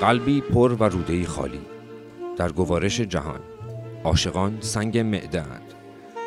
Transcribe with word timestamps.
قلبی 0.00 0.40
پر 0.40 0.72
و 0.72 0.84
رودهی 0.84 1.24
خالی. 1.24 1.60
در 2.36 2.52
گوارش 2.52 3.00
جهان 3.00 3.40
عاشقان 4.04 4.58
سنگ 4.60 4.98
معده 4.98 5.42
اند 5.42 5.74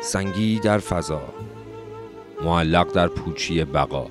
سنگی 0.02 0.60
در 0.60 0.78
فضا 0.78 1.22
معلق 2.44 2.92
در 2.92 3.08
پوچی 3.08 3.64
بقا. 3.64 4.06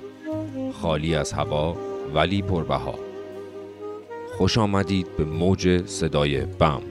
خالی 0.82 1.14
از 1.14 1.32
هوا 1.32 1.76
ولی 2.14 2.42
پربها. 2.42 2.94
خوش 4.38 4.58
آمدید 4.58 5.16
به 5.16 5.24
موج 5.24 5.86
صدای 5.86 6.40
بم. 6.40 6.89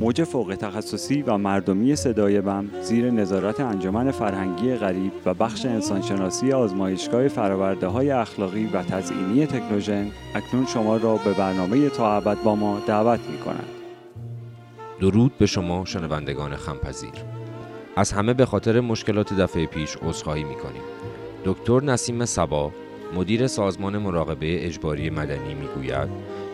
موج 0.00 0.24
فوق 0.24 0.56
تخصصی 0.60 1.22
و 1.22 1.38
مردمی 1.38 1.96
صدای 1.96 2.40
بم 2.40 2.70
زیر 2.82 3.10
نظارت 3.10 3.60
انجمن 3.60 4.10
فرهنگی 4.10 4.74
غریب 4.74 5.12
و 5.26 5.34
بخش 5.34 5.66
انسانشناسی 5.66 6.52
آزمایشگاه 6.52 7.28
فراورده 7.28 7.86
های 7.86 8.10
اخلاقی 8.10 8.66
و 8.66 8.82
تزئینی 8.82 9.46
تکنوژن 9.46 10.10
اکنون 10.34 10.66
شما 10.66 10.96
را 10.96 11.16
به 11.16 11.32
برنامه 11.32 11.88
تا 11.88 12.16
ابد 12.16 12.42
با 12.42 12.54
ما 12.54 12.80
دعوت 12.86 13.20
می 13.30 13.38
کند. 13.38 13.66
درود 15.00 15.38
به 15.38 15.46
شما 15.46 15.84
شنوندگان 15.84 16.56
خمپذیر 16.56 17.12
از 17.96 18.12
همه 18.12 18.34
به 18.34 18.46
خاطر 18.46 18.80
مشکلات 18.80 19.34
دفعه 19.34 19.66
پیش 19.66 19.96
عذرخواهی 20.02 20.44
می 20.44 20.54
کنیم 20.54 20.82
دکتر 21.44 21.80
نسیم 21.80 22.24
سبا 22.24 22.70
مدیر 23.14 23.46
سازمان 23.46 23.98
مراقبه 23.98 24.66
اجباری 24.66 25.10
مدنی 25.10 25.54
می‌گوید 25.54 26.08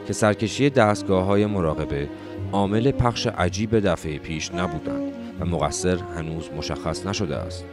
که 0.07 0.13
سرکشی 0.13 0.71
دستگاه 0.71 1.25
های 1.25 1.47
مراقبه 1.47 2.09
عامل 2.53 2.91
پخش 2.91 3.27
عجیب 3.27 3.81
دفعه 3.81 4.19
پیش 4.19 4.55
نبودند 4.55 5.13
و 5.41 5.45
مقصر 5.45 5.97
هنوز 6.17 6.51
مشخص 6.57 7.07
نشده 7.07 7.37
است 7.37 7.65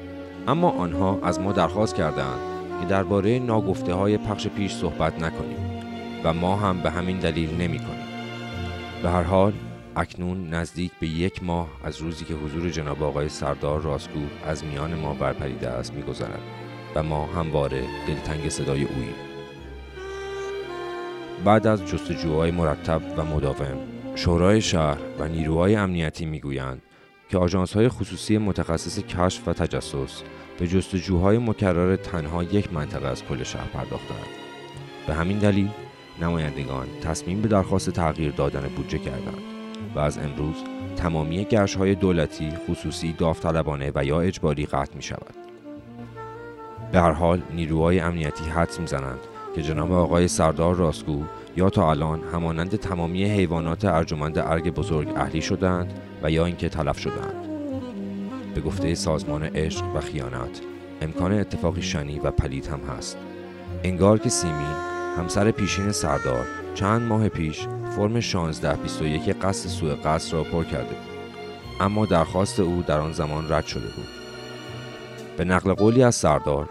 اما 0.48 0.70
آنها 0.70 1.20
از 1.23 1.40
ما 1.40 1.52
درخواست 1.52 1.95
کردند 1.95 2.40
که 2.81 2.88
درباره 2.88 3.40
ناگفته 3.40 3.94
های 3.94 4.17
پخش 4.17 4.48
پیش 4.48 4.73
صحبت 4.73 5.22
نکنیم 5.22 5.58
و 6.23 6.34
ما 6.34 6.56
هم 6.56 6.81
به 6.81 6.89
همین 6.89 7.19
دلیل 7.19 7.61
نمی 7.61 7.78
کنیم. 7.78 8.08
به 9.03 9.09
هر 9.09 9.23
حال 9.23 9.53
اکنون 9.95 10.50
نزدیک 10.50 10.91
به 11.00 11.08
یک 11.08 11.44
ماه 11.44 11.67
از 11.84 11.97
روزی 11.97 12.25
که 12.25 12.34
حضور 12.34 12.69
جناب 12.69 13.03
آقای 13.03 13.30
سردار 13.30 13.81
راستگو 13.81 14.25
از 14.45 14.66
میان 14.66 14.94
ما 14.94 15.14
برپریده 15.14 15.69
است 15.69 15.94
میگذرد 15.94 16.41
و 16.95 17.03
ما 17.03 17.25
همواره 17.25 17.84
دلتنگ 18.08 18.50
صدای 18.50 18.84
اوییم 18.84 19.16
بعد 21.45 21.67
از 21.67 21.86
جستجوهای 21.86 22.52
مرتب 22.52 23.02
و 23.17 23.25
مداوم 23.25 23.97
شورای 24.18 24.62
شهر 24.62 24.98
و 25.20 25.28
نیروهای 25.28 25.76
امنیتی 25.76 26.26
می‌گویند 26.26 26.82
که 27.30 27.38
آژانس 27.38 27.73
های 27.73 27.90
خصوصی 27.90 28.38
متخصص 28.38 29.00
کشف 29.00 29.48
و 29.48 29.54
تجسس 29.54 30.24
به 30.59 30.68
جستجوهای 30.68 31.38
مکرر 31.38 31.96
تنها 31.96 32.44
یک 32.44 32.74
منطقه 32.74 33.08
از 33.08 33.24
کل 33.24 33.44
شهر 33.44 33.68
پرداختند. 33.68 34.28
به 35.08 35.14
همین 35.14 35.40
دلیل 35.40 35.70
نمایندگان 36.22 36.88
تصمیم 37.02 37.42
به 37.42 37.48
درخواست 37.48 37.90
تغییر 37.90 38.32
دادن 38.32 38.70
بودجه 38.76 38.98
کردند 38.98 39.42
و 39.96 40.00
از 40.00 40.18
امروز 40.18 40.56
تمامی 40.96 41.46
گرش 41.46 41.76
های 41.76 41.96
دولتی 41.96 42.50
خصوصی 42.70 43.14
داوطلبانه 43.14 43.92
و 43.96 44.06
یا 44.06 44.22
اجباری 44.22 44.66
قطع 44.66 44.96
می 44.96 45.04
شود. 45.04 45.36
به 46.92 47.00
هر 47.00 47.12
حال 47.12 47.42
نیروهای 47.54 48.00
امنیتی 48.00 48.44
حدس 48.44 48.80
می‌زنند 48.80 49.20
که 49.58 49.63
جناب 49.63 49.91
آقای 49.91 50.27
سردار 50.27 50.75
راستگو 50.75 51.23
یا 51.55 51.69
تا 51.69 51.89
الان 51.89 52.23
همانند 52.33 52.75
تمامی 52.75 53.25
حیوانات 53.25 53.86
ارجمند 53.86 54.38
ارگ 54.38 54.73
بزرگ 54.73 55.09
اهلی 55.16 55.41
شدند 55.41 55.94
و 56.23 56.31
یا 56.31 56.45
اینکه 56.45 56.69
تلف 56.69 57.00
شدند. 57.00 57.47
به 58.55 58.61
گفته 58.61 58.95
سازمان 58.95 59.44
عشق 59.44 59.95
و 59.95 60.00
خیانت 60.00 60.61
امکان 61.02 61.31
اتفاقی 61.31 61.81
شنی 61.81 62.19
و 62.19 62.31
پلید 62.31 62.67
هم 62.67 62.80
هست. 62.80 63.17
انگار 63.83 64.17
که 64.17 64.30
سیمین 64.30 64.75
همسر 65.17 65.52
پیشین 65.52 65.91
سردار 65.91 66.45
چند 66.75 67.02
ماه 67.02 67.30
پیش 67.30 67.67
فرم 67.95 68.16
1621 68.16 69.35
قصد 69.41 69.69
سوء 69.69 69.95
قصد 69.95 70.34
را 70.34 70.44
پر 70.44 70.63
کرده 70.63 70.90
بود. 70.90 71.17
اما 71.79 72.06
درخواست 72.06 72.59
او 72.59 72.84
در 72.88 73.00
آن 73.00 73.13
زمان 73.13 73.51
رد 73.51 73.66
شده 73.66 73.88
بود. 73.96 74.07
به 75.38 75.46
نقل 75.46 75.73
قولی 75.73 76.03
از 76.03 76.16
سردار 76.16 76.69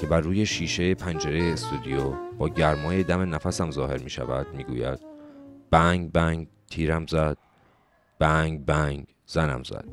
که 0.00 0.06
بر 0.06 0.20
روی 0.20 0.46
شیشه 0.46 0.94
پنجره 0.94 1.42
استودیو 1.42 2.12
با 2.38 2.48
گرمای 2.48 3.02
دم 3.02 3.34
نفسم 3.34 3.70
ظاهر 3.70 3.98
می 3.98 4.10
شود 4.10 4.46
می 4.54 4.64
گوید 4.64 4.98
بنگ 5.70 6.12
بنگ 6.12 6.46
تیرم 6.70 7.06
زد. 7.06 7.38
بنگ 8.18 8.64
بنگ 8.64 9.06
زنم 9.26 9.62
زد. 9.62 9.84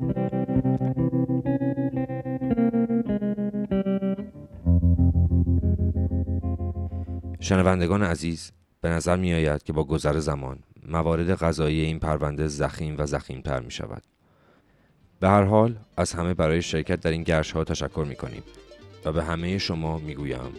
شنوندگان 7.40 8.02
عزیز 8.02 8.52
به 8.80 8.88
نظر 8.88 9.16
می 9.16 9.34
آید 9.34 9.62
که 9.62 9.72
با 9.72 9.84
گذر 9.84 10.18
زمان 10.18 10.58
موارد 10.88 11.34
غذایی 11.34 11.80
این 11.80 11.98
پرونده 11.98 12.48
زخیم 12.48 12.94
و 12.98 13.06
زخیمتر 13.06 13.60
می 13.60 13.70
شود 13.70 14.02
به 15.20 15.28
هر 15.28 15.42
حال 15.42 15.76
از 15.96 16.12
همه 16.12 16.34
برای 16.34 16.62
شرکت 16.62 17.00
در 17.00 17.10
این 17.10 17.22
گرش 17.22 17.52
ها 17.52 17.64
تشکر 17.64 18.04
می 18.08 18.16
کنیم 18.16 18.42
و 19.04 19.12
به 19.12 19.24
همه 19.24 19.58
شما 19.58 19.98
می 19.98 20.14
گویم 20.14 20.50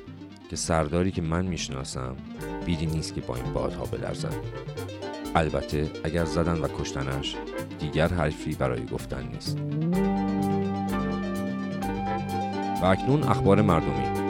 که 0.49 0.55
سرداری 0.55 1.11
که 1.11 1.21
من 1.21 1.45
می‌شناسم 1.45 2.15
بیدی 2.65 2.85
نیست 2.85 3.15
که 3.15 3.21
با 3.21 3.35
این 3.35 3.53
بادها 3.53 3.85
بلرزد. 3.85 4.35
البته 5.35 5.91
اگر 6.03 6.25
زدن 6.25 6.61
و 6.61 6.67
کشتنش 6.67 7.35
دیگر 7.79 8.07
حرفی 8.07 8.55
برای 8.55 8.85
گفتن 8.85 9.27
نیست. 9.27 9.57
و 12.81 12.85
اکنون 12.85 13.23
اخبار 13.23 13.61
مردمی. 13.61 14.24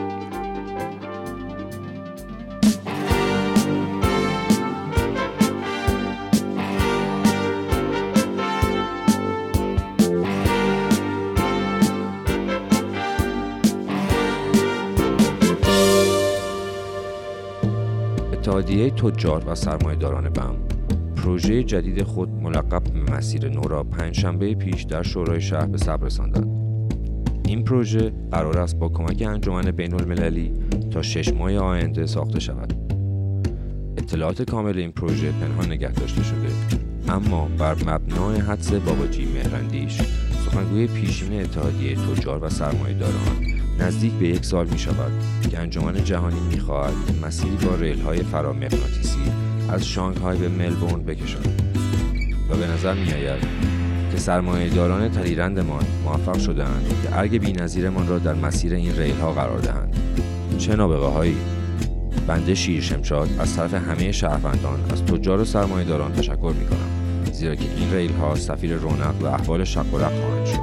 اتحادیه 18.76 19.10
تجار 19.10 19.44
و 19.46 19.54
سرمایهداران 19.54 20.28
بم. 20.28 20.54
پروژه 21.16 21.62
جدید 21.62 22.02
خود 22.02 22.28
ملقب 22.28 22.82
به 22.82 23.12
مسیر 23.12 23.48
نو 23.48 23.60
را 23.60 23.84
پنجشنبه 23.84 24.54
پیش 24.54 24.82
در 24.82 25.02
شورای 25.02 25.40
شهر 25.40 25.66
به 25.66 25.78
صبر 25.78 26.06
رساندند. 26.06 26.46
این 27.46 27.64
پروژه 27.64 28.12
قرار 28.30 28.58
است 28.58 28.76
با 28.76 28.88
کمک 28.88 29.22
انجمن 29.26 29.70
بین 29.70 29.94
المللی 29.94 30.52
تا 30.90 31.02
شش 31.02 31.32
ماه 31.32 31.56
آینده 31.56 32.06
ساخته 32.06 32.40
شود. 32.40 32.72
اطلاعات 33.96 34.42
کامل 34.42 34.78
این 34.78 34.92
پروژه 34.92 35.32
پنهان 35.32 35.66
نگه 35.66 35.92
داشته 35.92 36.22
شده. 36.22 36.48
اما 37.08 37.48
بر 37.58 37.74
مبنای 37.74 38.40
حدس 38.40 38.72
باباجی 38.72 39.24
مهرندیش 39.24 40.02
سخنگوی 40.46 40.86
پیشین 40.86 41.40
اتحادیه 41.40 41.96
تجار 41.96 42.44
و 42.44 42.48
سرمایهداران 42.48 43.55
نزدیک 43.80 44.12
به 44.12 44.28
یک 44.28 44.44
سال 44.44 44.66
می 44.66 44.78
شود 44.78 45.12
که 45.50 45.58
انجمن 45.58 46.04
جهانی 46.04 46.40
می 46.40 46.60
خواهد 46.60 46.94
مسیری 47.22 47.56
با 47.66 47.74
ریل 47.74 48.00
های 48.00 48.22
فرامغناطیسی 48.22 49.18
از 49.68 49.86
شانگهای 49.86 50.38
به 50.38 50.48
ملبورن 50.48 51.02
بکشد 51.02 51.46
و 52.50 52.56
به 52.56 52.66
نظر 52.66 52.94
می 52.94 53.12
آید 53.12 53.42
که 54.12 54.18
سرمایهداران 54.18 55.08
تلیرندمان 55.08 55.84
موفق 56.04 56.38
شدهاند 56.38 56.88
که 57.02 57.18
ارگ 57.18 57.40
بینظیرمان 57.40 58.08
را 58.08 58.18
در 58.18 58.34
مسیر 58.34 58.74
این 58.74 58.96
ریل 58.96 59.16
ها 59.16 59.32
قرار 59.32 59.58
دهند. 59.58 59.96
چه 60.58 60.76
نابغه 60.76 61.06
هایی 61.06 61.36
بنده 62.26 62.54
شیر 62.54 62.80
شمشاد 62.80 63.28
از 63.38 63.56
طرف 63.56 63.74
همه 63.74 64.12
شهروندان 64.12 64.80
از 64.92 65.04
تجار 65.04 65.40
و 65.40 65.44
سرمایهداران 65.44 66.12
تشکر 66.12 66.54
می 66.58 66.66
کنم 66.66 67.32
زیرا 67.32 67.54
که 67.54 67.68
این 67.76 67.92
ریل 67.92 68.12
ها 68.12 68.34
سفیر 68.34 68.74
رونق 68.74 69.22
و 69.22 69.26
احوال 69.26 69.64
شق 69.64 69.94
و 69.94 69.98
خواهند 69.98 70.46
شد. 70.46 70.60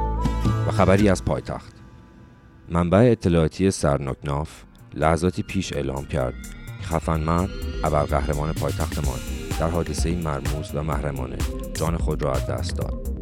و 0.68 0.72
خبری 0.72 1.10
از 1.10 1.26
پایتخت. 1.26 1.83
منبع 2.70 3.10
اطلاعاتی 3.12 3.72
سرنکناف 3.72 4.50
لحظاتی 4.94 5.44
پیش 5.44 5.74
اعلام 5.74 6.06
کرد. 6.06 6.34
خفن 6.82 7.20
مرد 7.20 7.50
ابرقهرمان 7.84 8.54
پایتختمان 8.54 9.20
در 9.60 9.70
حادثه 9.70 10.16
مرموز 10.16 10.72
و 10.76 10.84
محرمانه 10.84 11.38
جان 11.74 11.98
خود 11.98 12.24
را 12.24 12.34
از 12.34 12.48
دست 12.48 12.78
داد. 12.78 13.14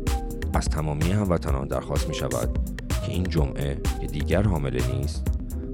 از 0.53 0.69
تمامی 0.69 1.11
هموطنان 1.11 1.67
درخواست 1.67 2.09
می 2.09 2.15
شود 2.15 2.59
که 3.05 3.11
این 3.11 3.23
جمعه 3.23 3.77
که 4.01 4.07
دیگر 4.07 4.43
حامله 4.43 4.95
نیست 4.95 5.27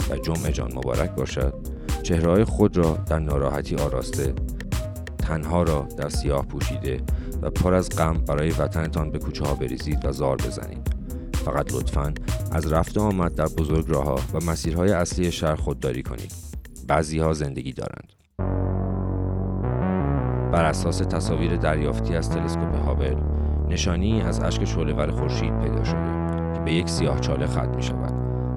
و 0.09 0.15
جمعه 0.15 0.51
جان 0.51 0.71
مبارک 0.75 1.11
باشد 1.11 1.53
چهرهای 2.03 2.43
خود 2.43 2.77
را 2.77 2.97
در 3.07 3.19
ناراحتی 3.19 3.75
آراسته 3.75 4.33
تنها 5.17 5.63
را 5.63 5.87
در 5.97 6.09
سیاه 6.09 6.45
پوشیده 6.45 7.01
و 7.41 7.49
پر 7.49 7.73
از 7.73 7.89
غم 7.89 8.13
برای 8.13 8.49
وطنتان 8.49 9.11
به 9.11 9.19
کوچه 9.19 9.45
ها 9.45 9.55
بریزید 9.55 10.05
و 10.05 10.11
زار 10.11 10.37
بزنید. 10.37 10.96
فقط 11.47 11.73
لطفا 11.73 12.13
از 12.51 12.73
رفت 12.73 12.97
و 12.97 13.01
آمد 13.01 13.35
در 13.35 13.45
بزرگ 13.45 13.89
راهها 13.89 14.19
و 14.33 14.45
مسیرهای 14.45 14.91
اصلی 14.91 15.31
شهر 15.31 15.55
خودداری 15.55 16.03
کنید. 16.03 16.33
بعضی 16.87 17.19
ها 17.19 17.33
زندگی 17.33 17.73
دارند. 17.73 18.13
بر 20.51 20.65
اساس 20.65 20.97
تصاویر 20.97 21.57
دریافتی 21.57 22.15
از 22.15 22.29
تلسکوپ 22.29 22.75
هابل 22.75 23.15
نشانی 23.69 24.21
از 24.21 24.39
اشک 24.39 24.65
شعلهور 24.65 25.11
خورشید 25.11 25.59
پیدا 25.59 25.83
شده 25.83 26.53
که 26.55 26.59
به 26.65 26.73
یک 26.73 26.89
سیاه 26.89 27.19
چاله 27.19 27.47
ختم 27.47 27.75
می 27.75 27.83
شود 27.83 28.13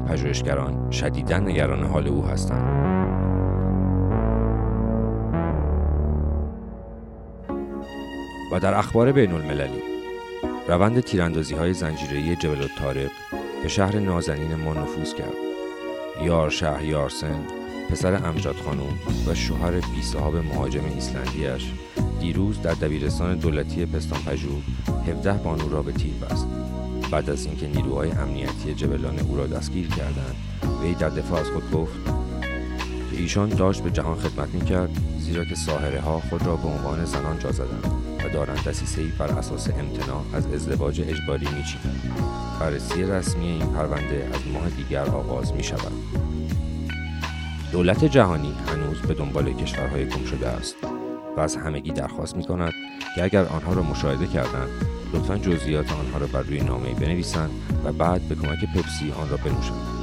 پژوهشگران 0.06 0.90
شدیدا 0.90 1.38
نگران 1.38 1.84
حال 1.84 2.08
او 2.08 2.24
هستند. 2.24 2.80
و 8.52 8.60
در 8.60 8.74
اخبار 8.74 9.12
بین 9.12 9.32
المللی 9.32 9.99
روند 10.70 11.00
تیراندازی 11.00 11.54
های 11.54 11.74
زنجیره‌ای 11.74 12.36
جبل 12.36 12.62
الطارق 12.62 13.10
به 13.62 13.68
شهر 13.68 13.98
نازنین 13.98 14.54
ما 14.54 14.74
نفوذ 14.74 15.14
کرد. 15.14 15.34
یار 16.22 16.50
شهر 16.50 16.84
یارسن 16.84 17.40
پسر 17.90 18.26
امجاد 18.26 18.56
خانم 18.56 18.98
و 19.26 19.34
شوهر 19.34 19.70
بی 19.70 20.02
صاحب 20.02 20.36
مهاجم 20.36 20.84
ایسلندیش 20.84 21.72
دیروز 22.20 22.62
در 22.62 22.74
دبیرستان 22.74 23.38
دولتی 23.38 23.86
پستان 23.86 24.18
پژوه 24.18 24.62
17 25.06 25.32
بانو 25.32 25.68
را 25.68 25.82
به 25.82 25.92
تیر 25.92 26.14
بست. 26.14 26.46
بعد 27.12 27.30
از 27.30 27.46
اینکه 27.46 27.68
نیروهای 27.68 28.10
امنیتی 28.10 28.74
جبلان 28.74 29.18
او 29.18 29.36
را 29.36 29.46
دستگیر 29.46 29.88
کردند 29.88 30.36
وی 30.82 30.94
در 30.94 31.08
دفاع 31.08 31.40
از 31.40 31.46
خود 31.46 31.70
گفت 31.70 32.04
که 33.10 33.16
ایشان 33.16 33.48
داشت 33.48 33.82
به 33.82 33.90
جهان 33.90 34.18
خدمت 34.18 34.48
می 34.48 34.60
کرد 34.60 34.90
زیرا 35.18 35.44
که 35.44 35.54
ساهره 35.54 36.00
ها 36.00 36.20
خود 36.20 36.46
را 36.46 36.56
به 36.56 36.68
عنوان 36.68 37.04
زنان 37.04 37.38
جا 37.38 37.52
زدند. 37.52 38.09
و 38.24 38.28
دارند 38.28 38.64
دسیسه 38.64 39.02
بر 39.18 39.26
اساس 39.26 39.68
امتناع 39.68 40.22
از 40.32 40.46
ازدواج 40.46 41.00
اجباری 41.00 41.46
می 41.46 41.64
بررسی 42.60 43.02
رسمی 43.02 43.46
این 43.46 43.66
پرونده 43.66 44.30
از 44.34 44.52
ماه 44.52 44.70
دیگر 44.70 45.04
آغاز 45.04 45.52
می 45.52 45.64
شود. 45.64 45.92
دولت 47.72 48.04
جهانی 48.04 48.54
هنوز 48.66 49.00
به 49.00 49.14
دنبال 49.14 49.52
کشورهای 49.52 50.06
گم 50.06 50.24
شده 50.24 50.48
است 50.48 50.76
و 51.36 51.40
از 51.40 51.56
همگی 51.56 51.92
درخواست 51.92 52.36
می 52.36 52.44
کند 52.44 52.72
که 53.14 53.24
اگر 53.24 53.44
آنها 53.44 53.72
را 53.72 53.82
مشاهده 53.82 54.26
کردند 54.26 54.68
لطفا 55.14 55.38
جزئیات 55.38 55.92
آنها 55.92 56.18
را 56.18 56.26
بر 56.26 56.42
روی 56.42 56.60
نامه 56.60 56.94
بنویسند 56.94 57.50
و 57.84 57.92
بعد 57.92 58.22
به 58.28 58.34
کمک 58.34 58.58
پپسی 58.74 59.12
آن 59.12 59.28
را 59.28 59.36
بنوشند 59.36 59.99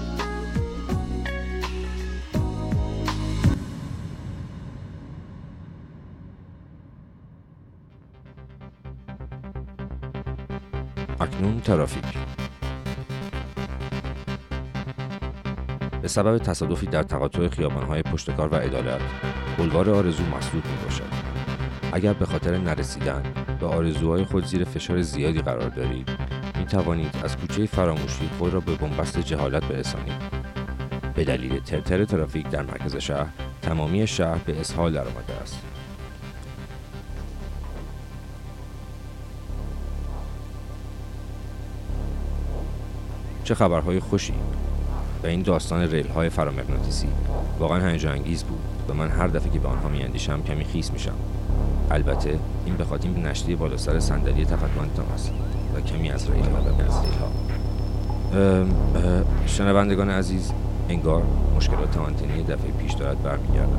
اکنون 11.37 11.59
ترافیک. 11.59 12.03
به 16.01 16.07
سبب 16.07 16.37
تصادفی 16.37 16.85
در 16.85 17.03
تقاطع 17.03 17.47
خیابانهای 17.47 18.01
پشتکار 18.01 18.53
و 18.53 18.55
عدالت 18.55 19.01
بلوار 19.57 19.89
آرزو 19.89 20.23
مسدود 20.23 20.65
می 20.65 20.83
باشد 20.83 21.03
اگر 21.93 22.13
به 22.13 22.25
خاطر 22.25 22.57
نرسیدن 22.57 23.23
به 23.59 23.65
آرزوهای 23.65 24.23
خود 24.23 24.45
زیر 24.45 24.63
فشار 24.63 25.01
زیادی 25.01 25.41
قرار 25.41 25.69
دارید 25.69 26.09
می 26.59 26.65
توانید 26.65 27.15
از 27.23 27.37
کوچه 27.37 27.65
فراموشی 27.65 28.29
خود 28.37 28.53
را 28.53 28.59
به 28.59 28.75
بنبست 28.75 29.19
جهالت 29.19 29.65
برسانید. 29.65 30.21
به 31.15 31.23
دلیل 31.23 31.59
ترتر 31.59 32.05
ترافیک 32.05 32.49
در 32.49 32.63
مرکز 32.63 32.95
شهر 32.95 33.27
تمامی 33.61 34.07
شهر 34.07 34.37
به 34.37 34.59
اسهال 34.59 34.93
درآمده 34.93 35.33
است. 35.41 35.76
چه 43.47 43.55
خبرهای 43.55 43.99
خوشی. 43.99 44.33
و 45.23 45.27
این 45.27 45.41
داستان 45.41 45.81
ریل 45.81 46.07
های 46.07 46.29
فرامغناطیسی 46.29 47.07
واقعا 47.59 47.89
هیجان 47.89 48.11
انگیز 48.11 48.43
بود 48.43 48.59
و 48.89 48.93
من 48.93 49.09
هر 49.09 49.27
دفعه 49.27 49.51
که 49.51 49.59
به 49.59 49.67
آنها 49.67 49.89
میاندیشم 49.89 50.43
کمی 50.43 50.63
خیس 50.63 50.91
میشم. 50.91 51.13
البته 51.91 52.39
این 52.65 52.75
به 52.75 52.85
خاطر 52.85 53.09
نشتی 53.09 53.55
بالا 53.55 53.77
سر 53.77 53.99
صندلی 53.99 54.45
تفتمندتان 54.45 55.05
است 55.13 55.33
و 55.75 55.81
کمی 55.81 56.11
از 56.11 56.29
ریل 56.29 56.43
ها 56.43 56.57
از 56.57 57.03
ریل 57.03 57.13
ها 57.19 59.15
شنوندگان 59.45 60.09
عزیز 60.09 60.51
انگار 60.89 61.23
مشکلات 61.55 61.97
آنتنی 61.97 62.43
دفعه 62.43 62.71
پیش 62.71 62.93
دارد 62.93 63.23
برمیگردد 63.23 63.69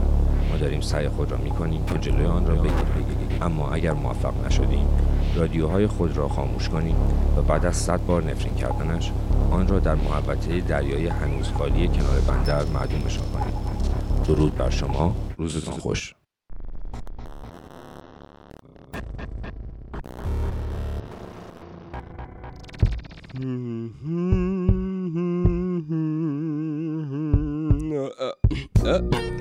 ما 0.50 0.56
داریم 0.60 0.80
سعی 0.80 1.08
خود 1.08 1.32
را 1.32 1.38
می‌کنیم 1.38 1.84
که 1.84 1.98
جلوی 1.98 2.26
آن 2.26 2.46
را 2.46 2.54
بگیریم. 2.54 3.42
اما 3.42 3.70
اگر 3.70 3.92
موفق 3.92 4.46
نشدیم 4.46 4.86
رادیوهای 5.38 5.86
خود 5.86 6.16
را 6.16 6.28
خاموش 6.28 6.68
کنید 6.68 6.96
و 7.36 7.42
بعد 7.42 7.66
از 7.66 7.76
صد 7.76 8.06
بار 8.06 8.22
نفرین 8.22 8.54
کردنش 8.54 9.12
آن 9.50 9.68
را 9.68 9.78
در 9.78 9.94
محبته 9.94 10.60
دریای 10.60 11.06
هنوز 11.06 11.48
خالی 11.48 11.88
کنار 11.88 12.20
بندر 12.28 12.64
معدومشان 12.64 13.24
کنید 13.32 13.54
درود 14.26 14.56
بر 14.56 14.70
شما. 14.70 15.16
روزتان 15.36 15.74
خوش. 15.74 16.14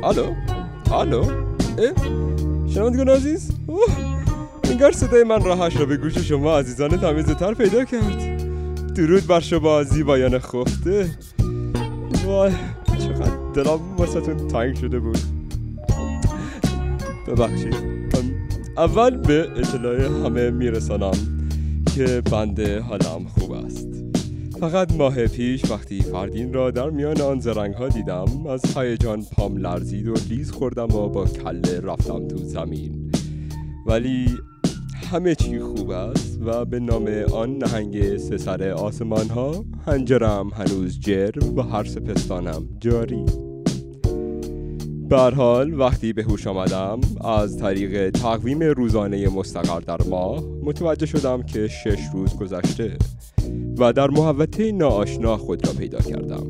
الو 0.03 0.33
الو 0.91 1.23
شنوندگان 2.67 3.09
عزیز؟ 3.09 3.51
انگار 4.77 4.91
صدای 4.91 5.24
من 5.24 5.44
راهش 5.44 5.77
را 5.77 5.85
به 5.85 5.97
گوش 5.97 6.18
شما 6.18 6.59
عزیزان 6.59 6.89
تر 7.39 7.53
پیدا 7.53 7.85
کرد. 7.85 8.44
درود 8.94 9.27
بر 9.27 9.39
شما 9.39 9.83
زیبایان 9.83 10.39
خفته. 10.39 11.09
وای 12.25 12.51
چقدر 13.00 13.38
دلم 13.53 13.79
واسهتون 13.97 14.47
تنگ 14.47 14.75
شده 14.75 15.00
بود. 15.00 15.18
ببخشید. 17.27 17.75
اول 18.77 19.18
به 19.18 19.47
اطلاع 19.56 20.25
همه 20.25 20.51
میرسانم 20.51 21.18
که 21.95 22.21
بنده 22.31 22.80
حالم 22.80 23.27
خوب 23.27 23.51
است. 23.51 23.88
فقط 24.59 24.94
ماه 24.94 25.27
پیش 25.27 25.71
وقتی 25.71 26.01
فردین 26.01 26.53
را 26.53 26.71
در 26.71 26.89
میان 26.89 27.21
آن 27.21 27.39
زرنگ 27.39 27.73
ها 27.73 27.88
دیدم 27.88 28.47
از 28.50 28.77
هیجان 28.77 29.25
پام 29.38 29.57
لرزید 29.57 30.07
و 30.07 30.13
لیز 30.30 30.51
خوردم 30.51 30.95
و 30.95 31.09
با 31.09 31.25
کله 31.25 31.80
رفتم 31.80 32.27
تو 32.27 32.38
زمین. 32.38 33.12
ولی 33.85 34.27
همه 35.12 35.36
چی 35.36 35.59
خوب 35.59 35.89
است 35.89 36.39
و 36.45 36.65
به 36.65 36.80
نام 36.80 37.07
آن 37.33 37.57
نهنگ 37.57 38.18
سه 38.18 38.38
سر 38.38 38.69
آسمان 38.69 39.27
ها 39.30 39.65
هنجرم 39.86 40.50
هنوز 40.50 41.00
جرم 41.00 41.57
و 41.57 41.62
هر 41.62 41.83
سپستانم 41.83 42.68
جاری. 42.80 43.25
حال 45.12 45.80
وقتی 45.80 46.13
به 46.13 46.24
هوش 46.24 46.48
آمدم 46.48 47.00
از 47.25 47.57
طریق 47.57 48.09
تقویم 48.09 48.63
روزانه 48.63 49.30
مستقر 49.30 49.80
در 49.80 50.01
ماه 50.09 50.44
متوجه 50.63 51.06
شدم 51.06 51.44
که 51.44 51.68
شش 51.68 52.00
روز 52.13 52.36
گذشته 52.36 52.98
و 53.77 53.94
در 53.94 54.09
محوطه 54.09 54.71
ناآشنا 54.71 55.38
خود 55.38 55.68
را 55.68 55.74
پیدا 55.74 56.00
کردم. 56.00 56.48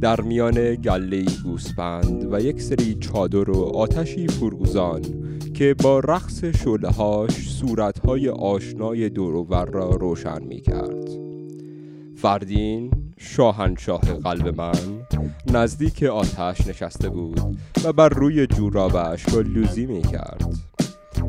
در 0.00 0.20
میان 0.20 0.74
گله 0.74 1.24
گوسپند 1.44 2.32
و 2.32 2.40
یک 2.40 2.62
سری 2.62 2.94
چادر 2.94 3.50
و 3.50 3.62
آتشی 3.62 4.28
فرگوزان 4.28 5.19
که 5.60 5.74
با 5.82 5.98
رقص 5.98 6.44
شلهاش 6.44 7.48
صورتهای 7.48 8.28
آشنای 8.28 9.08
دوروبر 9.08 9.64
را 9.64 9.90
روشن 9.90 10.42
می 10.42 10.60
کرد 10.60 11.08
فردین 12.16 12.90
شاهنشاه 13.16 14.00
قلب 14.00 14.60
من 14.60 15.02
نزدیک 15.52 16.02
آتش 16.02 16.66
نشسته 16.66 17.08
بود 17.08 17.40
و 17.84 17.92
بر 17.92 18.08
روی 18.08 18.46
جورابش 18.46 19.28
لوزی 19.28 19.86
می 19.86 20.02
کرد 20.02 20.54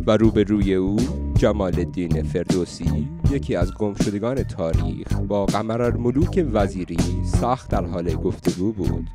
و 0.08 0.18
روبروی 0.18 0.74
او 0.74 0.98
جمال 1.36 1.80
الدین 1.80 2.24
فردوسی 2.24 3.08
یکی 3.32 3.56
از 3.56 3.74
گمشدگان 3.74 4.44
تاریخ 4.44 5.14
با 5.28 5.46
قمر 5.46 5.82
الملوک 5.82 6.46
وزیری 6.52 6.98
سخت 7.26 7.70
در 7.70 7.86
حال 7.86 8.16
گفتگو 8.16 8.72
بود. 8.72 9.08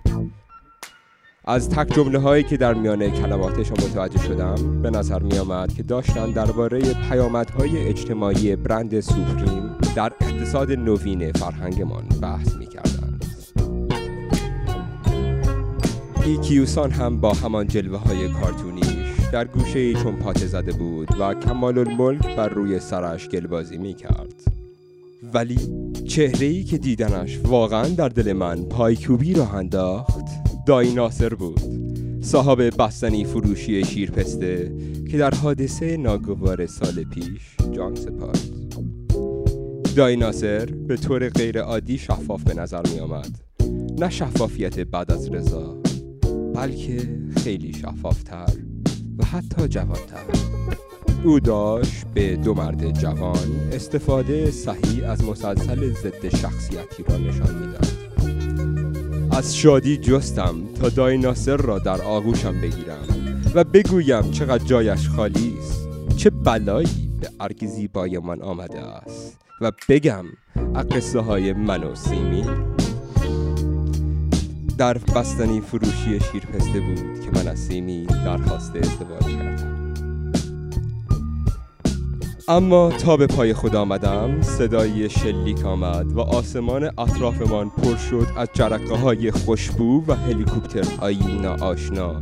از 1.49 1.71
تک 1.71 1.95
جمله 1.95 2.19
هایی 2.19 2.45
که 2.45 2.57
در 2.57 2.75
میان 2.75 3.11
کلماتشان 3.11 3.77
متوجه 3.85 4.23
شدم 4.23 4.83
به 4.83 4.91
نظر 4.91 5.23
می 5.23 5.39
آمد 5.39 5.75
که 5.75 5.83
داشتن 5.83 6.31
درباره 6.31 6.81
پیامدهای 7.09 7.89
اجتماعی 7.89 8.57
برند 8.57 9.01
سوپریم 9.01 9.71
در 9.97 10.13
اقتصاد 10.21 10.73
نوین 10.73 11.33
فرهنگمان 11.33 12.05
بحث 12.23 12.55
می 12.55 12.67
کردند. 12.67 13.25
ایکیوسان 16.25 16.91
هم 16.91 17.21
با 17.21 17.33
همان 17.33 17.67
جلوه 17.67 17.99
های 17.99 18.29
کارتونیش 18.29 18.87
در 19.33 19.45
گوشه 19.45 19.95
چون 19.95 20.17
پاته 20.17 20.47
زده 20.47 20.73
بود 20.73 21.09
و 21.21 21.35
کمال 21.35 21.79
الملک 21.79 22.37
بر 22.37 22.49
روی 22.49 22.81
سرش 22.81 23.29
گلبازی 23.29 23.79
می 23.79 23.95
کرد. 23.95 24.35
ولی 25.35 25.59
چهره 26.09 26.47
ای 26.47 26.65
که 26.65 26.79
دیدنش 26.79 27.39
واقعا 27.45 27.89
در 27.89 28.09
دل 28.09 28.33
من 28.33 28.65
پایکوبی 28.65 29.35
را 29.35 29.47
انداخت 29.47 30.46
دایی 30.67 30.95
بود. 31.35 31.61
صاحب 32.21 32.83
بستنی 32.83 33.25
فروشی 33.25 33.85
شیرپسته 33.85 34.73
که 35.11 35.19
در 35.19 35.35
حادثه 35.35 35.97
ناگوار 35.97 36.67
سال 36.67 37.05
پیش 37.05 37.57
جان 37.73 37.95
سپاد 37.95 38.39
دایی 39.97 40.65
به 40.67 40.97
طور 40.97 41.29
غیر 41.29 41.61
عادی 41.61 41.99
شفاف 41.99 42.43
به 42.43 42.55
نظر 42.55 42.83
می 42.95 43.01
آمد. 43.01 43.41
نه 43.99 44.11
شفافیت 44.11 44.79
بعد 44.79 45.13
از 45.13 45.29
رضا 45.29 45.83
بلکه 46.55 47.19
خیلی 47.37 47.73
شفافتر 47.73 48.53
و 49.19 49.25
حتی 49.25 49.69
جوانتر. 49.69 50.25
او 51.25 51.41
داشت 51.41 52.07
به 52.15 52.37
دو 52.37 52.55
مرد 52.55 52.99
جوان 52.99 53.71
استفاده 53.73 54.51
صحیح 54.51 55.11
از 55.11 55.25
مسلسل 55.25 55.93
ضد 55.93 56.37
شخصیتی 56.37 57.03
را 57.09 57.17
نشان 57.17 57.55
می‌داد. 57.55 57.96
از 59.37 59.57
شادی 59.57 59.97
جستم 59.97 60.55
تا 60.81 60.89
دای 60.89 61.19
ناصر 61.19 61.57
را 61.57 61.79
در 61.79 62.03
آغوشم 62.03 62.61
بگیرم 62.61 63.33
و 63.55 63.65
بگویم 63.65 64.31
چقدر 64.31 64.65
جایش 64.65 65.09
خالی 65.09 65.55
است. 65.59 65.89
چه 66.17 66.31
بلایی 66.31 67.11
به 67.21 67.31
ارگ 67.41 67.67
زیبای 67.67 68.19
من 68.19 68.43
آمده 68.43 68.81
است 68.81 69.39
و 69.61 69.73
بگم 69.89 70.25
قصه 70.91 71.21
های 71.21 71.53
من 71.53 71.85
و 71.85 71.95
سیمی. 71.95 72.45
در 74.79 74.99
بستنی 74.99 75.61
فروشی 75.61 76.21
شیرپسته 76.33 76.81
بود 76.81 77.21
که 77.21 77.31
من 77.35 77.49
از 77.49 77.59
سیمی 77.59 78.07
درخواست 78.07 78.77
ازدواج 78.77 79.37
کردم. 79.37 79.76
اما 82.49 82.91
تا 82.91 83.17
به 83.17 83.27
پای 83.27 83.55
خود 83.55 83.77
آمدم 83.77 84.43
صدایی 84.43 85.11
شلیک 85.11 85.65
آمد 85.65 86.13
و 86.13 86.21
آسمان 86.21 86.85
اطرافمان 86.99 87.71
پر 87.71 87.97
شد 87.97 88.27
از 88.37 88.49
جرقه 88.53 88.97
های 88.97 89.31
خوشبو 89.31 90.05
و 90.07 90.15
هلیکوپترهایی 90.15 91.39
ناآشنا. 91.43 92.21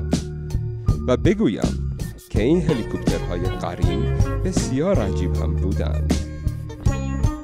و 1.08 1.16
بگویم 1.16 1.96
که 2.30 2.42
این 2.42 2.62
هلیکوپترهای 2.62 3.40
غریب 3.40 4.04
بسیار 4.44 4.98
عجیب 4.98 5.36
هم 5.36 5.54
بودند. 5.54 6.14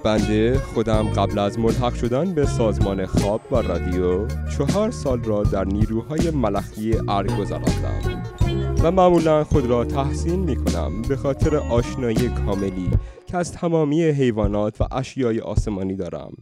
بنده 0.05 0.59
خودم 0.75 1.09
قبل 1.09 1.39
از 1.39 1.59
ملحق 1.59 1.95
شدن 1.95 2.35
به 2.35 2.47
سازمان 2.47 3.07
خواب 3.07 3.41
و 3.53 3.57
رادیو 3.57 4.27
چهار 4.27 4.91
سال 4.91 5.25
را 5.25 5.43
در 5.43 5.65
نیروهای 5.65 6.31
ملخی 6.31 6.95
ارگ 7.09 7.37
گذراندم. 7.37 8.50
و 8.83 8.91
معمولا 8.91 9.45
خود 9.45 9.67
را 9.67 9.85
تحسین 9.85 10.41
می 10.41 10.57
کنم 10.57 11.03
به 11.03 11.17
خاطر 11.17 11.57
آشنایی 11.57 12.29
کاملی 12.29 12.91
که 13.27 13.37
از 13.37 13.53
تمامی 13.53 14.05
حیوانات 14.05 14.81
و 14.81 14.85
اشیای 14.93 15.41
آسمانی 15.41 15.97
دارم. 15.97 16.33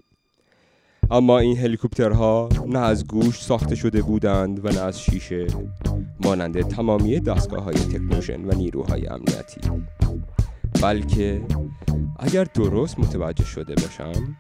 اما 1.11 1.38
این 1.38 1.57
هلیکوپترها 1.59 2.49
نه 2.66 2.78
از 2.78 3.07
گوش 3.07 3.42
ساخته 3.42 3.75
شده 3.75 4.02
بودند 4.02 4.64
و 4.64 4.68
نه 4.68 4.80
از 4.80 5.00
شیشه 5.00 5.47
مانند 6.21 6.61
تمامی 6.61 7.21
دستگاه 7.21 7.62
های 7.64 7.75
تکنوشن 7.75 8.45
و 8.45 8.54
نیروهای 8.54 9.07
امنیتی. 9.07 9.61
بلکه 10.83 11.42
اگر 12.18 12.45
درست 12.45 12.99
متوجه 12.99 13.45
شده 13.45 13.75
باشم 13.75 14.37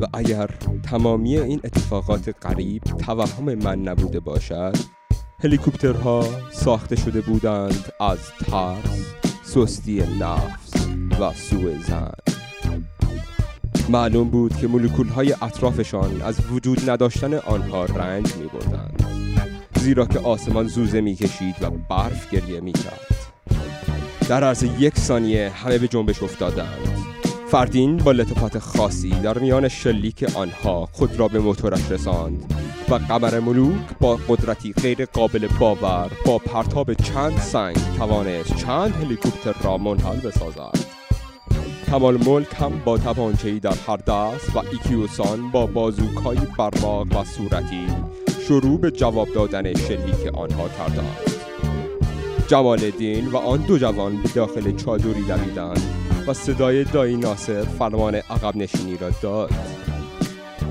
و 0.00 0.06
اگر 0.14 0.46
تمامی 0.82 1.38
این 1.38 1.60
اتفاقات 1.64 2.46
غریب 2.46 2.82
توهم 2.82 3.54
من 3.54 3.78
نبوده 3.82 4.20
باشد 4.20 4.97
هلیکوپترها 5.44 6.24
ساخته 6.52 6.96
شده 6.96 7.20
بودند 7.20 7.92
از 8.00 8.18
ترس 8.46 9.04
سستی 9.42 10.02
نفس 10.20 10.86
و 11.20 11.32
سوء 11.32 11.78
زن. 11.88 12.12
معلوم 13.88 14.28
بود 14.28 14.56
که 14.56 14.66
مولکول 14.66 15.08
های 15.08 15.32
اطرافشان 15.42 16.22
از 16.22 16.50
وجود 16.50 16.90
نداشتن 16.90 17.34
آنها 17.34 17.84
رنج 17.84 18.34
می 18.34 18.46
بردند 18.46 19.06
زیرا 19.74 20.06
که 20.06 20.18
آسمان 20.18 20.68
زوزه 20.68 21.00
می 21.00 21.14
کشید 21.14 21.54
و 21.60 21.70
برف 21.70 22.30
گریه 22.30 22.60
می 22.60 22.72
کرد 22.72 23.16
در 24.28 24.44
عرض 24.44 24.62
یک 24.78 24.98
ثانیه 24.98 25.50
همه 25.50 25.78
به 25.78 25.88
جنبش 25.88 26.22
افتادند. 26.22 26.98
فردین 27.48 27.96
با 27.96 28.12
لطفات 28.12 28.58
خاصی 28.58 29.10
در 29.10 29.38
میان 29.38 29.68
شلیک 29.68 30.24
آنها 30.34 30.88
خود 30.92 31.16
را 31.16 31.28
به 31.28 31.38
موتورش 31.38 31.90
رساند. 31.90 32.67
و 32.90 32.94
قمر 32.94 33.40
ملوک 33.40 33.98
با 34.00 34.18
قدرتی 34.28 34.72
غیر 34.72 35.04
قابل 35.04 35.48
باور 35.60 36.10
با 36.26 36.38
پرتاب 36.38 36.94
چند 36.94 37.38
سنگ 37.38 37.76
توانست 37.98 38.56
چند 38.56 38.94
هلیکوپتر 38.94 39.54
را 39.62 39.78
منحل 39.78 40.16
بسازد. 40.16 40.78
کمال 41.86 42.16
ملک 42.26 42.46
هم 42.54 42.82
با 42.84 42.98
تپانچهی 42.98 43.60
در 43.60 43.74
هر 43.86 43.96
دست 43.96 44.56
و 44.56 44.58
ایکیوسان 44.58 45.50
با 45.50 45.66
بازوکایی 45.66 46.40
براق 46.58 47.20
و 47.20 47.24
صورتی 47.24 47.86
شروع 48.48 48.80
به 48.80 48.90
جواب 48.90 49.28
دادن 49.34 49.74
شلیک 49.74 50.34
آنها 50.34 50.68
کردند. 50.68 51.18
جمال 52.48 52.84
الدین 52.84 53.26
و 53.26 53.36
آن 53.36 53.58
دو 53.58 53.78
جوان 53.78 54.22
به 54.22 54.28
داخل 54.28 54.76
چادری 54.76 55.22
دویدند 55.22 55.82
و 56.26 56.34
صدای 56.34 56.84
دایی 56.84 57.16
ناصر 57.16 57.62
فرمان 57.62 58.14
عقب 58.14 58.56
نشینی 58.56 58.96
را 58.96 59.10
داد. 59.22 59.77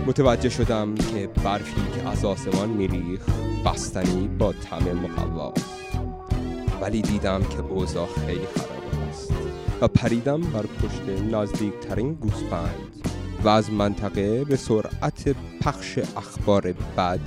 متوجه 0.07 0.49
شدم 0.49 0.95
که 0.95 1.27
برفی 1.27 1.81
که 1.95 2.09
از 2.09 2.25
آسمان 2.25 2.69
میریخ 2.69 3.21
بستنی 3.65 4.27
با 4.27 4.53
طعم 4.53 4.97
مقواست 4.97 5.99
ولی 6.81 7.01
دیدم 7.01 7.43
که 7.43 7.59
اوضاع 7.59 8.07
خیلی 8.07 8.45
خراب 8.55 9.09
است 9.09 9.33
و 9.81 9.87
پریدم 9.87 10.41
بر 10.41 10.61
پشت 10.61 11.01
نزدیکترین 11.33 12.13
گوسپند 12.13 13.09
و 13.43 13.49
از 13.49 13.71
منطقه 13.71 14.43
به 14.43 14.55
سرعت 14.55 15.35
پخش 15.61 15.99
اخبار 16.17 16.73
بد 16.97 17.19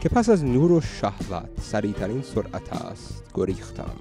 که 0.00 0.08
پس 0.08 0.28
از 0.28 0.44
نور 0.44 0.72
و 0.72 0.80
شهوت 0.80 1.48
سریعترین 1.60 2.22
سرعت 2.22 2.72
است 2.72 3.24
گریختم. 3.34 3.96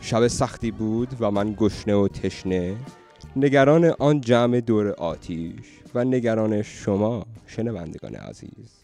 شب 0.00 0.26
سختی 0.26 0.70
بود 0.70 1.08
و 1.20 1.30
من 1.30 1.54
گشنه 1.58 1.94
و 1.94 2.08
تشنه 2.08 2.76
نگران 3.36 3.84
آن 3.84 4.20
جمع 4.20 4.60
دور 4.60 4.88
آتیش 4.88 5.66
و 5.94 6.04
نگران 6.04 6.62
شما 6.62 7.26
شنوندگان 7.46 8.14
عزیز 8.14 8.82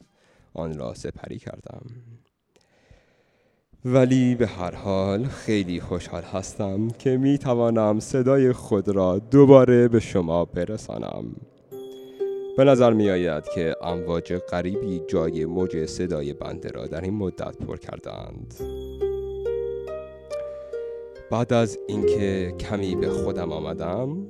آن 0.55 0.79
را 0.79 0.95
سپری 0.95 1.39
کردم. 1.39 1.83
ولی 3.85 4.35
به 4.35 4.47
هر 4.47 4.75
حال 4.75 5.25
خیلی 5.25 5.81
خوشحال 5.81 6.23
هستم 6.23 6.89
که 6.89 7.17
می 7.17 7.39
توانم 7.39 8.01
صدای 8.01 8.53
خود 8.53 8.89
را 8.89 9.19
دوباره 9.19 9.89
به 9.89 10.01
شما 10.01 10.45
برسانم. 10.45 11.25
به 12.57 12.65
نظر 12.65 12.93
می 12.93 13.11
آید 13.11 13.45
که 13.55 13.75
امواج 13.83 14.35
غریبی 14.35 15.01
جای 15.09 15.45
موج 15.45 15.87
صدای 15.87 16.33
بنده 16.33 16.69
را 16.69 16.87
در 16.87 17.01
این 17.01 17.15
مدت 17.15 17.57
پر 17.57 17.77
کردند. 17.77 18.55
بعد 21.31 21.53
از 21.53 21.79
اینکه 21.89 22.55
کمی 22.61 22.97
به 22.97 23.11
خودم 23.11 23.53
آمدم 23.53 24.27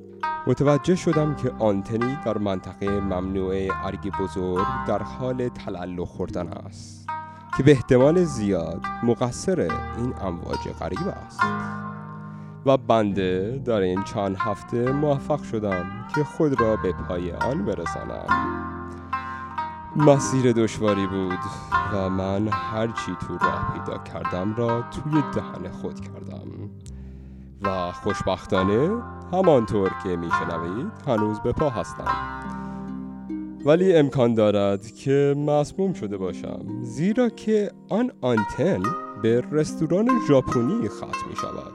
متوجه 0.46 0.96
شدم 0.96 1.34
که 1.34 1.50
آنتنی 1.58 2.18
در 2.24 2.38
منطقه 2.38 2.90
ممنوع 2.90 3.68
ارگ 3.84 4.12
بزرگ 4.20 4.66
در 4.88 5.02
حال 5.02 5.48
تلالو 5.48 6.04
خوردن 6.04 6.48
است 6.48 7.06
که 7.56 7.62
به 7.62 7.72
احتمال 7.72 8.24
زیاد 8.24 8.80
مقصر 9.02 9.60
این 9.98 10.14
امواج 10.20 10.68
غریب 10.80 11.08
است. 11.26 11.40
و 12.66 12.76
بنده 12.76 13.62
در 13.64 13.80
این 13.80 14.02
چند 14.02 14.36
هفته 14.38 14.92
موفق 14.92 15.42
شدم 15.42 16.06
که 16.14 16.24
خود 16.24 16.60
را 16.60 16.76
به 16.76 16.92
پای 16.92 17.32
آن 17.32 17.64
برسانم. 17.64 18.26
مسیر 19.96 20.52
دشواری 20.52 21.06
بود 21.06 21.38
و 21.92 22.08
من 22.10 22.48
هرچی 22.48 23.16
تو 23.20 23.38
راه 23.38 23.72
پیدا 23.72 23.98
کردم 23.98 24.54
را 24.54 24.82
توی 24.82 25.22
دهن 25.34 25.70
خود 25.70 26.00
کردم. 26.00 26.70
و 27.64 27.92
خوشبختانه 27.92 29.02
همانطور 29.32 29.90
که 30.02 30.16
میشنوید 30.16 30.92
هنوز 31.06 31.40
به 31.40 31.52
پا 31.52 31.70
هستم. 31.70 32.04
ولی 33.64 33.96
امکان 33.96 34.34
دارد 34.34 34.86
که 34.90 35.34
مسموم 35.38 35.92
شده 35.92 36.16
باشم 36.16 36.64
زیرا 36.82 37.28
که 37.28 37.70
آن 37.88 38.10
آنتن 38.20 38.82
به 39.22 39.44
رستوران 39.50 40.08
ژاپنی 40.28 40.88
ختم 40.88 41.28
می 41.30 41.36
شود 41.36 41.72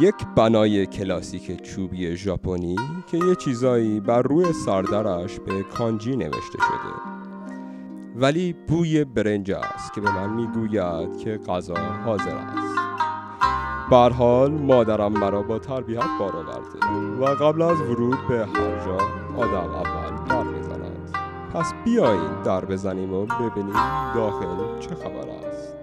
یک 0.00 0.14
بنای 0.36 0.86
کلاسیک 0.86 1.62
چوبی 1.62 2.16
ژاپنی 2.16 2.76
که 3.10 3.18
یه 3.18 3.34
چیزایی 3.34 4.00
بر 4.00 4.22
روی 4.22 4.52
سردرش 4.52 5.40
به 5.40 5.62
کانجی 5.62 6.16
نوشته 6.16 6.58
شده. 6.58 7.20
ولی 8.16 8.52
بوی 8.68 9.04
برنج 9.04 9.50
است 9.50 9.92
که 9.92 10.00
به 10.00 10.10
من 10.10 10.30
می‌گوید 10.30 11.18
که 11.18 11.40
غذا 11.46 11.74
حاضر 12.04 12.36
است. 12.36 12.79
بر 13.90 14.10
حال 14.10 14.50
مادرم 14.50 15.12
مرا 15.12 15.42
با 15.42 15.58
تربیت 15.58 16.02
بار 16.18 16.36
آورده 16.36 16.86
و 17.20 17.24
قبل 17.24 17.62
از 17.62 17.80
ورود 17.80 18.18
به 18.28 18.46
هر 18.46 18.84
جا 18.86 18.96
آدم 19.36 19.74
اول 19.74 20.28
در 20.28 20.42
می‌زند. 20.42 21.16
پس 21.54 21.72
بیایید 21.84 22.42
در 22.44 22.64
بزنیم 22.64 23.14
و 23.14 23.26
ببینیم 23.26 23.74
داخل 24.14 24.78
چه 24.80 24.94
خبر 24.94 25.28
است. 25.48 25.76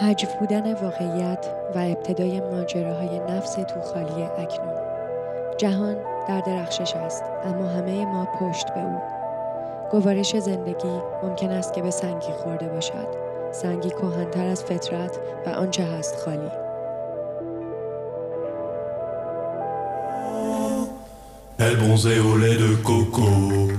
حجف 0.00 0.34
بودن 0.34 0.74
واقعیت 0.74 1.46
و 1.74 1.78
ابتدای 1.78 2.40
ماجراهای 2.40 3.18
نفس 3.18 3.56
خالی 3.92 4.22
اکنون. 4.22 4.74
جهان 5.56 5.96
در 6.28 6.40
درخشش 6.40 6.96
است 6.96 7.24
اما 7.44 7.68
همه 7.68 8.04
ما 8.04 8.24
پشت 8.40 8.74
به 8.74 8.80
او. 8.80 9.13
گوارش 9.92 10.36
زندگی 10.36 11.00
ممکن 11.22 11.50
است 11.50 11.72
که 11.72 11.82
به 11.82 11.90
سنگی 11.90 12.32
خورده 12.32 12.68
باشد 12.68 13.08
سنگی 13.52 13.90
کهنتر 13.90 14.46
از 14.46 14.64
فطرت 14.64 15.18
و 15.46 15.50
آنچه 15.50 15.84
هست 15.84 16.16
خالی 16.16 16.50
au 21.58 22.36
lait. 22.36 23.73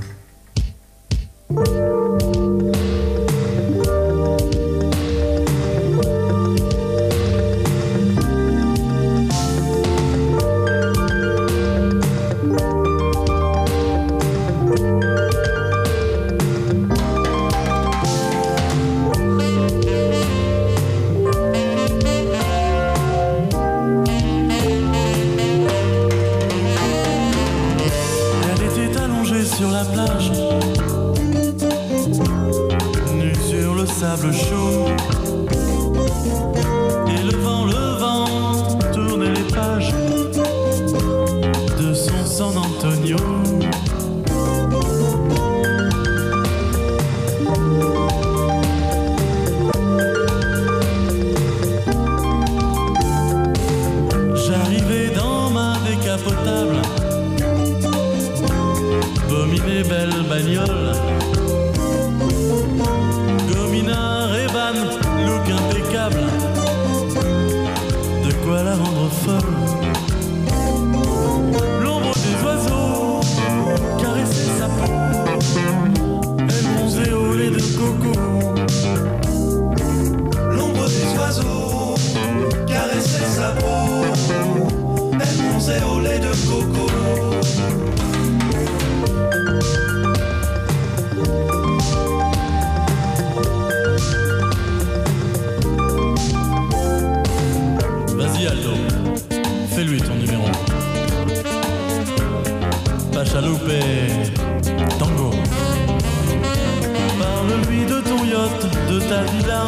celui 107.56 107.86
de 107.86 108.02
ton 108.02 108.24
yacht, 108.26 108.62
de 108.90 109.00
ta 109.00 109.22
villa, 109.32 109.64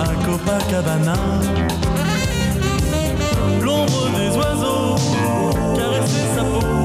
à 0.00 0.24
Copacabana. 0.24 1.14
L'ombre 3.62 4.08
des 4.16 4.36
oiseaux 4.36 4.96
caressait 5.76 6.30
sa 6.34 6.42
peau, 6.42 6.84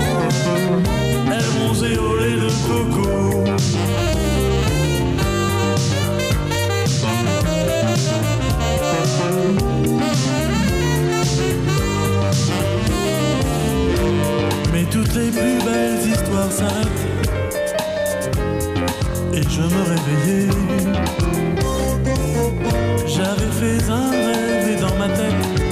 elle 1.28 1.50
mangeait 1.60 1.98
au 1.98 2.18
lait 2.18 2.38
de 2.44 2.50
coco. 2.68 3.44
Mais 14.74 14.84
toutes 14.86 15.16
les 15.16 15.32
plus 15.32 15.58
belles 15.64 16.12
histoires 16.12 16.52
s'arrêtent 16.52 17.25
je 19.56 19.62
me 19.62 19.82
réveillais. 19.94 20.50
J'avais 23.08 23.52
fait 23.60 23.90
un 23.90 24.10
rêve 24.12 24.70
et 24.70 24.82
dans 24.82 24.96
ma 24.98 25.08
tête 25.08 25.65